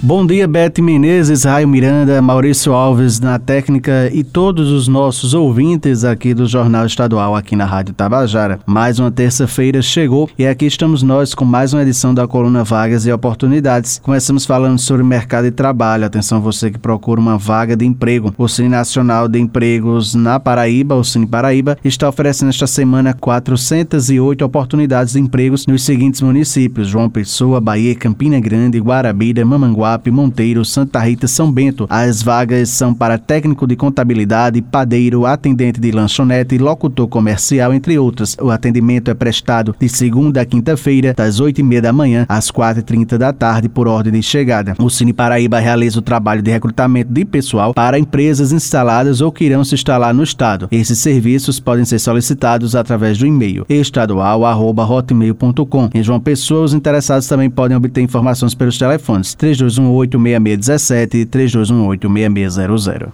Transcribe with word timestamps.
Bom 0.00 0.24
dia, 0.24 0.46
Bete 0.46 0.80
Menezes, 0.80 1.42
Raio 1.42 1.66
Miranda, 1.66 2.22
Maurício 2.22 2.72
Alves 2.72 3.18
na 3.18 3.36
técnica 3.36 4.08
e 4.12 4.22
todos 4.22 4.70
os 4.70 4.86
nossos 4.86 5.34
ouvintes 5.34 6.04
aqui 6.04 6.32
do 6.32 6.46
Jornal 6.46 6.86
Estadual 6.86 7.34
aqui 7.34 7.56
na 7.56 7.64
Rádio 7.64 7.94
Tabajara. 7.94 8.60
Mais 8.64 9.00
uma 9.00 9.10
terça-feira 9.10 9.82
chegou 9.82 10.30
e 10.38 10.46
aqui 10.46 10.66
estamos 10.66 11.02
nós 11.02 11.34
com 11.34 11.44
mais 11.44 11.72
uma 11.72 11.82
edição 11.82 12.14
da 12.14 12.28
coluna 12.28 12.62
Vagas 12.62 13.06
e 13.06 13.12
Oportunidades. 13.12 14.00
Começamos 14.00 14.46
falando 14.46 14.78
sobre 14.78 15.02
mercado 15.02 15.46
de 15.46 15.50
trabalho. 15.50 16.06
Atenção 16.06 16.40
você 16.40 16.70
que 16.70 16.78
procura 16.78 17.20
uma 17.20 17.36
vaga 17.36 17.76
de 17.76 17.84
emprego. 17.84 18.32
O 18.38 18.46
Cine 18.46 18.68
Nacional 18.68 19.26
de 19.26 19.40
Empregos 19.40 20.14
na 20.14 20.38
Paraíba, 20.38 20.94
o 20.94 21.02
Cine 21.02 21.26
Paraíba, 21.26 21.76
está 21.84 22.08
oferecendo 22.08 22.50
esta 22.50 22.68
semana 22.68 23.12
408 23.14 24.44
oportunidades 24.44 25.14
de 25.14 25.20
empregos 25.20 25.66
nos 25.66 25.82
seguintes 25.82 26.20
municípios: 26.20 26.86
João 26.86 27.10
Pessoa, 27.10 27.60
Bahia, 27.60 27.96
Campina 27.96 28.38
Grande, 28.38 28.78
Guarabira, 28.78 29.44
Mamanguá, 29.44 29.87
Monteiro, 30.10 30.64
Santa 30.64 31.00
Rita, 31.00 31.28
São 31.28 31.52
Bento. 31.52 31.86
As 31.88 32.22
vagas 32.22 32.70
são 32.70 32.94
para 32.94 33.18
técnico 33.18 33.66
de 33.66 33.76
contabilidade, 33.76 34.62
padeiro, 34.62 35.26
atendente 35.26 35.80
de 35.80 35.90
lanchonete, 35.90 36.58
locutor 36.58 37.08
comercial, 37.08 37.72
entre 37.72 37.98
outras. 37.98 38.36
O 38.40 38.50
atendimento 38.50 39.10
é 39.10 39.14
prestado 39.14 39.74
de 39.78 39.88
segunda 39.88 40.40
a 40.40 40.44
quinta-feira, 40.44 41.14
das 41.14 41.40
8 41.40 41.60
e 41.60 41.62
meia 41.62 41.82
da 41.82 41.92
manhã 41.92 42.26
às 42.28 42.50
4 42.50 42.80
e 42.80 42.82
30 42.82 43.18
da 43.18 43.32
tarde, 43.32 43.68
por 43.68 43.86
ordem 43.86 44.12
de 44.12 44.22
chegada. 44.22 44.74
O 44.78 44.90
Cine 44.90 45.12
Paraíba 45.12 45.58
realiza 45.58 45.98
o 45.98 46.02
trabalho 46.02 46.42
de 46.42 46.50
recrutamento 46.50 47.12
de 47.12 47.24
pessoal 47.24 47.74
para 47.74 47.98
empresas 47.98 48.52
instaladas 48.52 49.20
ou 49.20 49.30
que 49.30 49.44
irão 49.44 49.62
se 49.64 49.74
instalar 49.74 50.14
no 50.14 50.22
estado. 50.22 50.68
Esses 50.70 50.98
serviços 50.98 51.60
podem 51.60 51.84
ser 51.84 51.98
solicitados 51.98 52.74
através 52.74 53.18
do 53.18 53.26
e-mail 53.26 53.66
estadual@hotmail.com. 53.68 55.90
Em 55.94 56.02
João 56.02 56.20
Pessoa, 56.20 56.64
os 56.64 56.74
interessados 56.74 57.28
também 57.28 57.50
podem 57.50 57.76
obter 57.76 58.00
informações 58.00 58.54
pelos 58.54 58.78
telefones 58.78 59.34
32 59.34 59.77
3218-6617 59.82 61.14
e 61.14 61.26
3218-6600. 61.26 63.08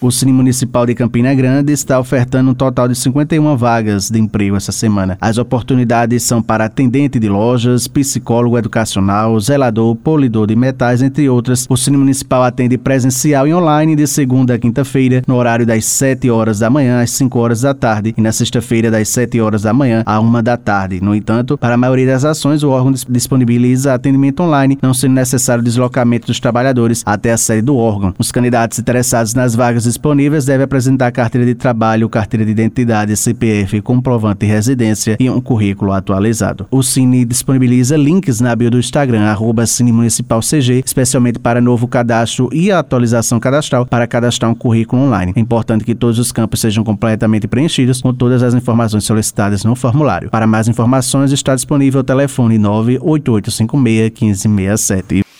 O 0.00 0.12
Cine 0.12 0.32
Municipal 0.32 0.86
de 0.86 0.94
Campina 0.94 1.34
Grande 1.34 1.72
está 1.72 1.98
ofertando 1.98 2.52
um 2.52 2.54
total 2.54 2.86
de 2.86 2.94
51 2.94 3.56
vagas 3.56 4.08
de 4.08 4.20
emprego 4.20 4.54
essa 4.54 4.70
semana. 4.70 5.18
As 5.20 5.38
oportunidades 5.38 6.22
são 6.22 6.40
para 6.40 6.66
atendente 6.66 7.18
de 7.18 7.28
lojas, 7.28 7.88
psicólogo 7.88 8.56
educacional, 8.56 9.38
zelador, 9.40 9.96
polidor 9.96 10.46
de 10.46 10.54
metais, 10.54 11.02
entre 11.02 11.28
outras. 11.28 11.66
O 11.68 11.76
Cine 11.76 11.96
Municipal 11.96 12.44
atende 12.44 12.78
presencial 12.78 13.48
e 13.48 13.52
online 13.52 13.96
de 13.96 14.06
segunda 14.06 14.54
a 14.54 14.58
quinta-feira, 14.58 15.20
no 15.26 15.34
horário 15.34 15.66
das 15.66 15.84
7 15.86 16.30
horas 16.30 16.60
da 16.60 16.70
manhã 16.70 17.02
às 17.02 17.10
5 17.10 17.36
horas 17.36 17.62
da 17.62 17.74
tarde 17.74 18.14
e 18.16 18.20
na 18.20 18.30
sexta-feira 18.30 18.92
das 18.92 19.08
7 19.08 19.40
horas 19.40 19.62
da 19.62 19.74
manhã 19.74 20.04
à 20.06 20.20
1 20.20 20.42
da 20.44 20.56
tarde. 20.56 21.00
No 21.02 21.12
entanto, 21.12 21.58
para 21.58 21.74
a 21.74 21.78
maioria 21.78 22.06
das 22.06 22.24
ações, 22.24 22.62
o 22.62 22.70
órgão 22.70 22.92
disponibiliza 23.08 23.94
atendimento 23.94 24.44
online, 24.44 24.78
não 24.80 24.94
sendo 24.94 25.14
necessário 25.14 25.64
deslocamento 25.64 26.28
dos 26.28 26.38
trabalhadores 26.38 27.02
até 27.04 27.32
a 27.32 27.36
sede 27.36 27.62
do 27.62 27.76
órgão. 27.76 28.14
Os 28.16 28.30
candidatos 28.30 28.78
interessados 28.78 29.34
nas 29.34 29.56
vagas 29.56 29.87
disponíveis 29.88 30.44
deve 30.44 30.62
apresentar 30.62 31.10
carteira 31.10 31.46
de 31.46 31.54
trabalho, 31.54 32.08
carteira 32.08 32.44
de 32.44 32.52
identidade, 32.52 33.16
CPF, 33.16 33.80
comprovante 33.80 34.40
de 34.40 34.46
residência 34.46 35.16
e 35.18 35.28
um 35.28 35.40
currículo 35.40 35.92
atualizado. 35.92 36.66
O 36.70 36.82
Cine 36.82 37.24
disponibiliza 37.24 37.96
links 37.96 38.40
na 38.40 38.54
bio 38.54 38.70
do 38.70 38.78
Instagram, 38.78 39.22
arroba 39.22 39.66
Cine 39.66 39.92
Municipal 39.92 40.40
CG, 40.40 40.82
especialmente 40.84 41.38
para 41.38 41.60
novo 41.60 41.88
cadastro 41.88 42.48
e 42.52 42.70
atualização 42.70 43.40
cadastral 43.40 43.86
para 43.86 44.06
cadastrar 44.06 44.50
um 44.50 44.54
currículo 44.54 45.02
online. 45.02 45.32
É 45.34 45.40
importante 45.40 45.84
que 45.84 45.94
todos 45.94 46.18
os 46.18 46.30
campos 46.30 46.60
sejam 46.60 46.84
completamente 46.84 47.48
preenchidos 47.48 48.00
com 48.00 48.12
todas 48.12 48.42
as 48.42 48.54
informações 48.54 49.04
solicitadas 49.04 49.64
no 49.64 49.74
formulário. 49.74 50.30
Para 50.30 50.46
mais 50.46 50.68
informações 50.68 51.32
está 51.32 51.54
disponível 51.54 52.00
o 52.00 52.04
telefone 52.04 52.58
98856 52.58 53.98
1567. 54.20 55.37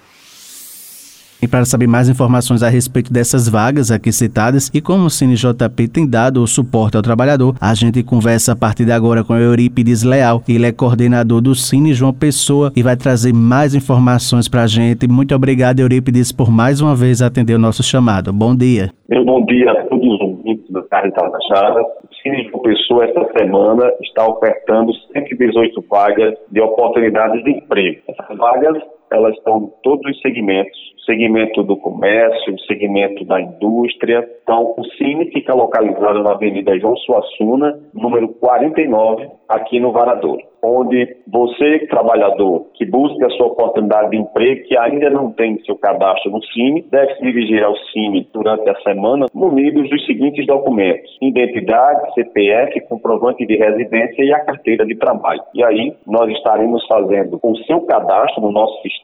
E 1.40 1.46
para 1.46 1.64
saber 1.64 1.86
mais 1.86 2.08
informações 2.08 2.64
a 2.64 2.68
respeito 2.68 3.12
dessas 3.12 3.48
vagas 3.48 3.92
aqui 3.92 4.10
citadas 4.10 4.68
e 4.74 4.80
como 4.80 5.04
o 5.04 5.10
Cine 5.10 5.36
JP 5.36 5.86
tem 5.86 6.08
dado 6.08 6.42
o 6.42 6.48
suporte 6.48 6.96
ao 6.96 7.02
trabalhador, 7.02 7.54
a 7.60 7.74
gente 7.74 8.02
conversa 8.02 8.52
a 8.52 8.56
partir 8.56 8.84
de 8.84 8.90
agora 8.90 9.22
com 9.22 9.36
Eurípides 9.36 10.02
Leal. 10.02 10.42
Ele 10.48 10.66
é 10.66 10.72
coordenador 10.72 11.40
do 11.40 11.54
Cine 11.54 11.94
João 11.94 12.12
Pessoa 12.12 12.72
e 12.74 12.82
vai 12.82 12.96
trazer 12.96 13.32
mais 13.32 13.72
informações 13.72 14.48
para 14.48 14.64
a 14.64 14.66
gente. 14.66 15.06
Muito 15.08 15.32
obrigado, 15.32 15.78
Eurípides, 15.78 16.32
por 16.32 16.50
mais 16.50 16.80
uma 16.80 16.96
vez 16.96 17.22
atender 17.22 17.54
o 17.54 17.58
nosso 17.58 17.84
chamado. 17.84 18.32
Bom 18.32 18.56
dia. 18.56 18.90
Meu 19.08 19.24
bom 19.24 19.44
dia 19.44 19.70
a 19.70 19.84
todos 19.86 20.14
os 20.14 20.20
ouvintes 20.20 20.68
do 20.70 20.82
Tabajara. 20.82 21.82
O 21.82 22.14
Cine 22.20 22.48
João 22.50 22.62
Pessoa, 22.62 23.04
esta 23.04 23.38
semana, 23.38 23.92
está 24.02 24.26
ofertando 24.28 24.92
118 25.12 25.84
vagas 25.88 26.34
de 26.50 26.60
oportunidades 26.60 27.44
de 27.44 27.50
emprego. 27.52 28.00
Essas 28.08 28.36
vagas 28.36 28.82
elas 29.10 29.34
estão 29.36 29.72
todos 29.82 30.04
os 30.10 30.20
segmentos, 30.20 30.78
segmento 31.04 31.62
do 31.62 31.76
comércio, 31.76 32.58
segmento 32.66 33.24
da 33.24 33.40
indústria. 33.40 34.28
Então, 34.42 34.74
o 34.76 34.84
Cine 34.96 35.30
fica 35.30 35.54
localizado 35.54 36.22
na 36.22 36.32
Avenida 36.32 36.78
João 36.78 36.96
Suassuna, 36.96 37.78
número 37.94 38.28
49, 38.28 39.28
aqui 39.48 39.80
no 39.80 39.92
Varadouro 39.92 40.48
onde 40.62 41.16
você, 41.26 41.86
trabalhador, 41.86 42.66
que 42.74 42.84
busca 42.84 43.26
a 43.26 43.30
sua 43.30 43.46
oportunidade 43.46 44.10
de 44.10 44.16
emprego, 44.16 44.64
que 44.64 44.76
ainda 44.76 45.10
não 45.10 45.30
tem 45.32 45.58
seu 45.64 45.76
cadastro 45.76 46.30
no 46.30 46.42
CIMI, 46.42 46.82
deve 46.90 47.14
se 47.14 47.22
dirigir 47.22 47.62
ao 47.62 47.76
CIMI 47.76 48.28
durante 48.32 48.68
a 48.68 48.74
semana, 48.80 49.26
munidos 49.34 49.88
dos 49.88 50.06
seguintes 50.06 50.46
documentos: 50.46 51.16
identidade, 51.22 52.12
CPF, 52.14 52.80
comprovante 52.88 53.46
de 53.46 53.56
residência 53.56 54.22
e 54.22 54.32
a 54.32 54.40
carteira 54.40 54.84
de 54.84 54.96
trabalho. 54.96 55.42
E 55.54 55.64
aí, 55.64 55.94
nós 56.06 56.30
estaremos 56.32 56.84
fazendo 56.86 57.38
o 57.42 57.56
seu 57.58 57.80
cadastro 57.82 58.42
no 58.42 58.52
nosso 58.52 58.80
sistema 58.82 58.97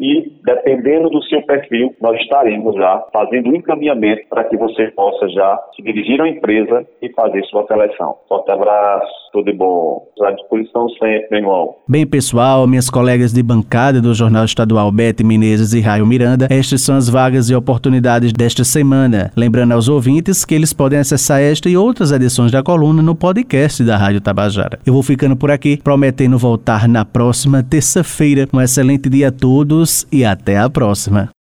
e, 0.00 0.32
dependendo 0.44 1.10
do 1.10 1.22
seu 1.24 1.42
perfil, 1.42 1.94
nós 2.00 2.20
estaremos 2.20 2.74
já 2.74 3.04
fazendo 3.12 3.50
um 3.50 3.56
encaminhamento 3.56 4.26
para 4.28 4.44
que 4.44 4.56
você 4.56 4.88
possa 4.92 5.28
já 5.28 5.58
se 5.74 5.82
dirigir 5.82 6.20
à 6.20 6.28
empresa 6.28 6.86
e 7.02 7.08
fazer 7.12 7.44
sua 7.44 7.66
seleção. 7.66 8.16
Forte 8.28 8.50
abraço, 8.50 9.27
tudo 9.32 9.54
bom. 9.54 10.06
À 10.20 10.32
disposição 10.32 10.88
sempre, 10.90 11.28
meu 11.30 11.40
irmão. 11.40 11.74
Bem, 11.88 12.06
pessoal, 12.06 12.66
minhas 12.66 12.90
colegas 12.90 13.32
de 13.32 13.42
bancada 13.42 14.00
do 14.00 14.12
Jornal 14.12 14.44
Estadual 14.44 14.90
Bete 14.90 15.22
Menezes 15.22 15.72
e 15.72 15.80
Raio 15.80 16.06
Miranda, 16.06 16.48
estas 16.50 16.82
são 16.82 16.96
as 16.96 17.08
vagas 17.08 17.48
e 17.48 17.54
oportunidades 17.54 18.32
desta 18.32 18.64
semana. 18.64 19.30
Lembrando 19.36 19.72
aos 19.72 19.88
ouvintes 19.88 20.44
que 20.44 20.54
eles 20.54 20.72
podem 20.72 20.98
acessar 20.98 21.40
esta 21.40 21.68
e 21.68 21.76
outras 21.76 22.10
edições 22.10 22.50
da 22.50 22.62
coluna 22.62 23.02
no 23.02 23.14
podcast 23.14 23.82
da 23.84 23.96
Rádio 23.96 24.20
Tabajara. 24.20 24.78
Eu 24.84 24.92
vou 24.92 25.02
ficando 25.02 25.36
por 25.36 25.50
aqui, 25.50 25.78
prometendo 25.82 26.36
voltar 26.36 26.88
na 26.88 27.04
próxima 27.04 27.62
terça-feira. 27.62 28.48
Um 28.52 28.60
excelente 28.60 29.08
dia 29.08 29.28
a 29.28 29.32
todos 29.32 30.06
e 30.10 30.24
até 30.24 30.58
a 30.58 30.68
próxima. 30.68 31.30